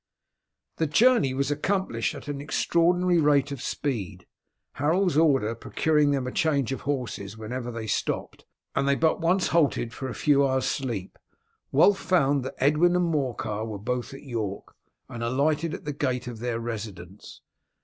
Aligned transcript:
The 0.77 0.87
journey 0.87 1.31
was 1.35 1.51
accomplished 1.51 2.15
at 2.15 2.27
an 2.27 2.41
extraordinary 2.41 3.19
rate 3.19 3.51
of 3.51 3.61
speed, 3.61 4.25
Harold's 4.81 5.15
order 5.15 5.53
procuring 5.53 6.09
them 6.09 6.25
a 6.25 6.31
change 6.31 6.71
of 6.71 6.81
horses 6.89 7.37
when 7.37 7.53
ever 7.53 7.69
they 7.69 7.85
stopped; 7.85 8.43
and 8.75 8.87
they 8.87 8.95
but 8.95 9.21
once 9.21 9.49
halted 9.49 9.93
for 9.93 10.09
a 10.09 10.15
few 10.15 10.43
hours' 10.43 10.65
sleep. 10.65 11.19
Wulf 11.71 11.99
found 11.99 12.43
that 12.43 12.55
Edwin 12.57 12.95
and 12.95 13.11
Morcar 13.11 13.63
were 13.63 13.77
both 13.77 14.11
at 14.11 14.23
York, 14.23 14.73
and 15.07 15.21
alighted 15.21 15.71
at 15.75 15.85
the 15.85 15.93
gate 15.93 16.25
of 16.25 16.39
their 16.39 16.59
residence. 16.59 17.41